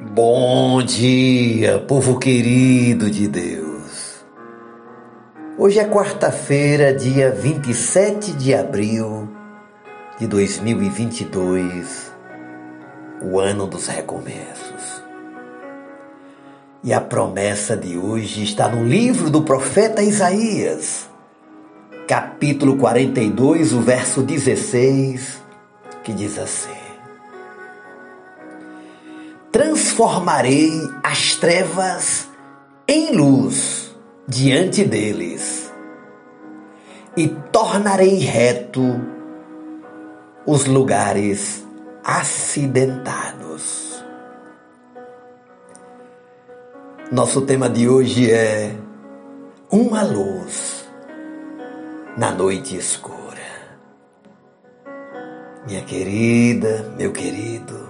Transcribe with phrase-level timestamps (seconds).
[0.00, 4.24] Bom dia, povo querido de Deus.
[5.58, 9.28] Hoje é quarta-feira, dia 27 de abril
[10.16, 12.12] de 2022,
[13.20, 15.02] o ano dos recomeços.
[16.84, 21.08] E a promessa de hoje está no livro do profeta Isaías,
[22.06, 25.42] capítulo 42, o verso 16,
[26.04, 26.87] que diz assim:
[29.58, 30.70] Transformarei
[31.02, 32.28] as trevas
[32.86, 33.92] em luz
[34.28, 35.68] diante deles
[37.16, 38.84] e tornarei reto
[40.46, 41.66] os lugares
[42.04, 44.00] acidentados.
[47.10, 48.76] Nosso tema de hoje é
[49.72, 50.88] uma luz
[52.16, 53.18] na noite escura.
[55.66, 57.87] Minha querida, meu querido,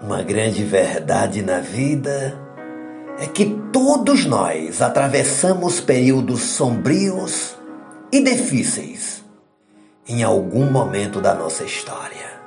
[0.00, 2.38] uma grande verdade na vida
[3.18, 7.56] é que todos nós atravessamos períodos sombrios
[8.12, 9.24] e difíceis
[10.06, 12.38] em algum momento da nossa história.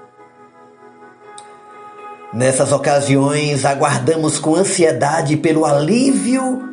[2.33, 6.63] Nessas ocasiões, aguardamos com ansiedade pelo alívio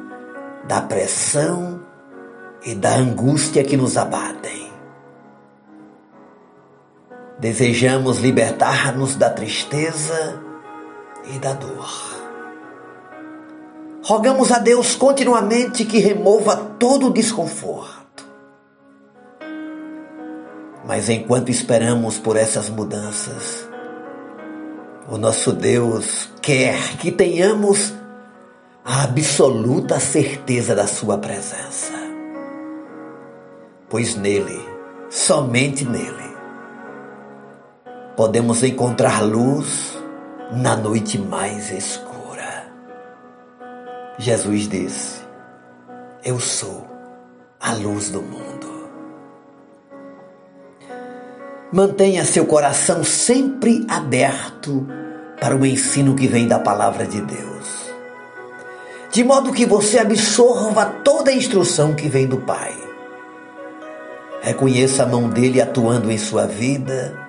[0.69, 1.81] da pressão
[2.65, 4.73] e da angústia que nos abatem.
[7.41, 10.48] Desejamos libertar-nos da tristeza
[11.35, 12.19] e da dor.
[14.03, 18.25] Rogamos a Deus continuamente que remova todo o desconforto.
[20.87, 23.69] Mas enquanto esperamos por essas mudanças,
[25.11, 27.93] o nosso Deus quer que tenhamos
[28.83, 31.93] a absoluta certeza da Sua presença.
[33.91, 34.59] Pois nele,
[35.11, 36.37] somente nele,
[38.17, 39.98] podemos encontrar luz
[40.51, 42.67] na noite mais escura.
[44.19, 45.21] Jesus disse:
[46.25, 46.87] Eu sou
[47.61, 48.89] a luz do mundo.
[51.71, 54.87] Mantenha seu coração sempre aberto
[55.39, 57.89] para o ensino que vem da palavra de Deus.
[59.11, 62.75] De modo que você absorva toda a instrução que vem do Pai.
[64.41, 67.28] Reconheça a mão dele atuando em sua vida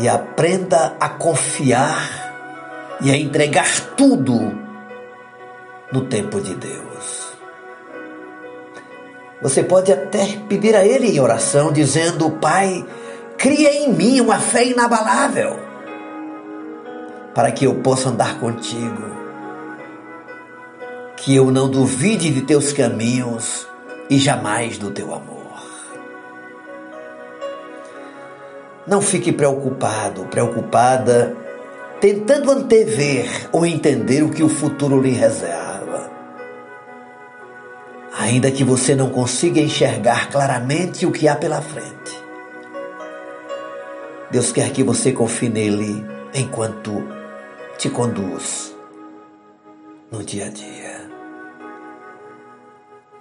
[0.00, 4.58] e aprenda a confiar e a entregar tudo
[5.92, 7.30] no tempo de Deus.
[9.42, 12.84] Você pode até pedir a Ele em oração, dizendo: Pai,
[13.36, 15.58] cria em mim uma fé inabalável,
[17.34, 19.16] para que eu possa andar contigo,
[21.16, 23.66] que eu não duvide de teus caminhos
[24.10, 25.39] e jamais do teu amor.
[28.90, 31.34] Não fique preocupado, preocupada,
[31.98, 35.70] tentando antever ou entender o que o futuro lhe reserva
[38.30, 42.20] ainda que você não consiga enxergar claramente o que há pela frente.
[44.30, 47.02] Deus quer que você confie nele enquanto
[47.76, 48.76] te conduz
[50.12, 51.10] no dia a dia.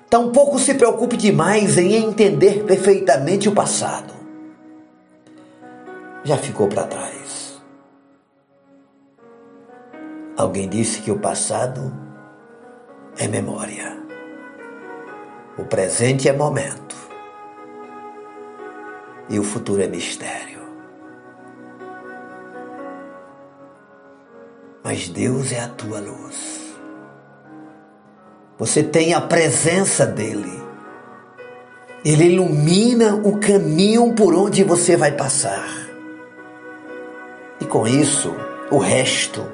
[0.10, 4.19] Tampouco se preocupe demais em entender perfeitamente o passado.
[6.24, 7.62] Já ficou para trás.
[10.38, 11.94] Alguém disse que o passado
[13.18, 13.98] é memória.
[15.58, 16.96] O presente é momento
[19.30, 20.60] e o futuro é mistério.
[24.84, 26.74] Mas Deus é a tua luz.
[28.58, 30.64] Você tem a presença dele.
[32.04, 35.89] Ele ilumina o caminho por onde você vai passar.
[37.70, 38.36] Com isso,
[38.72, 39.46] o resto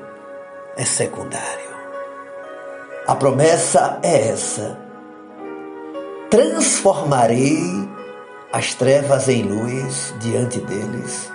[0.78, 1.76] é secundário.
[3.08, 4.86] A promessa é essa
[6.30, 7.88] transformarei
[8.52, 11.32] as trevas em luz diante deles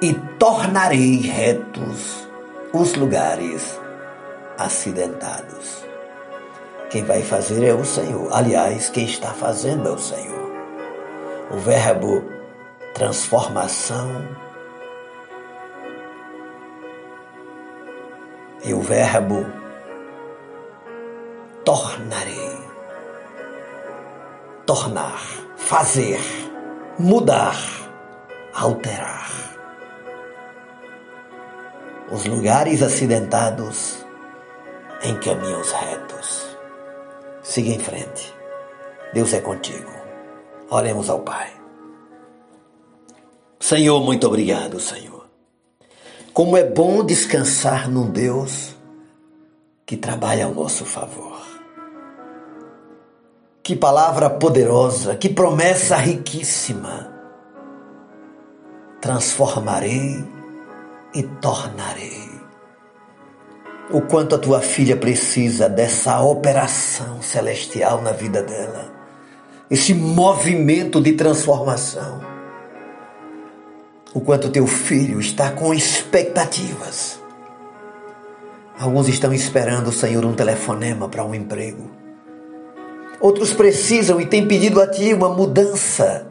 [0.00, 2.28] e tornarei retos
[2.72, 3.80] os lugares
[4.58, 5.84] acidentados.
[6.90, 8.28] Quem vai fazer é o Senhor.
[8.32, 10.52] Aliás, quem está fazendo é o Senhor.
[11.50, 12.24] O verbo
[12.92, 14.28] transformação
[18.64, 19.46] e o verbo
[21.64, 22.64] tornarei
[24.66, 25.20] tornar,
[25.56, 26.20] fazer,
[26.98, 27.56] mudar,
[28.54, 29.30] alterar.
[32.10, 34.04] Os lugares acidentados
[35.02, 36.56] em caminhos retos.
[37.42, 38.34] Siga em frente.
[39.12, 39.90] Deus é contigo.
[40.70, 41.50] Oremos ao Pai.
[43.60, 45.23] Senhor, muito obrigado, Senhor.
[46.34, 48.74] Como é bom descansar num Deus
[49.86, 51.40] que trabalha ao nosso favor.
[53.62, 57.08] Que palavra poderosa, que promessa riquíssima.
[59.00, 60.24] Transformarei
[61.14, 62.28] e tornarei.
[63.92, 68.92] O quanto a tua filha precisa dessa operação celestial na vida dela,
[69.70, 72.33] esse movimento de transformação.
[74.14, 77.20] O quanto teu filho está com expectativas.
[78.78, 81.90] Alguns estão esperando, Senhor, um telefonema para um emprego.
[83.20, 86.28] Outros precisam e têm pedido a Ti uma mudança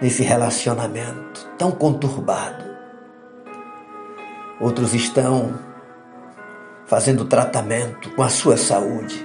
[0.00, 2.64] nesse relacionamento tão conturbado.
[4.60, 5.54] Outros estão
[6.86, 9.24] fazendo tratamento com a sua saúde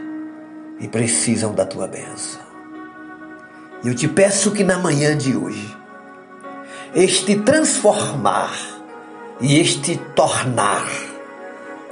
[0.80, 2.42] e precisam da tua bênção.
[3.84, 5.76] Eu te peço que na manhã de hoje,
[6.96, 8.52] este transformar
[9.42, 10.88] e este tornar,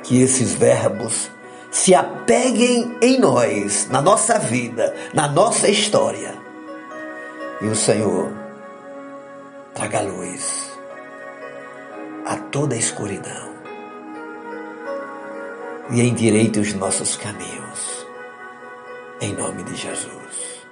[0.01, 1.29] que esses verbos
[1.69, 6.33] se apeguem em nós, na nossa vida, na nossa história.
[7.61, 8.31] E o Senhor
[9.73, 10.71] traga luz
[12.25, 13.53] a toda a escuridão
[15.91, 18.07] e endireite os nossos caminhos,
[19.19, 20.63] em nome de Jesus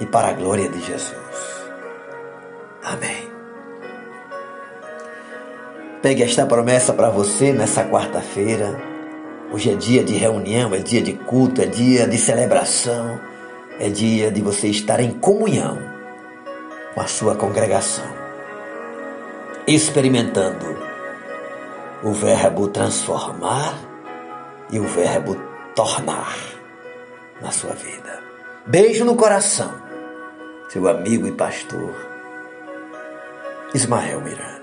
[0.00, 1.57] e para a glória de Jesus.
[2.82, 3.28] Amém.
[6.00, 8.80] Pegue esta promessa para você nessa quarta-feira.
[9.52, 13.20] Hoje é dia de reunião, é dia de culto, é dia de celebração,
[13.80, 15.78] é dia de você estar em comunhão
[16.94, 18.06] com a sua congregação,
[19.66, 20.78] experimentando
[22.02, 23.76] o verbo transformar
[24.70, 25.36] e o verbo
[25.74, 26.36] tornar
[27.40, 28.22] na sua vida.
[28.66, 29.74] Beijo no coração,
[30.68, 32.07] seu amigo e pastor
[33.74, 34.57] Ismael Miranda.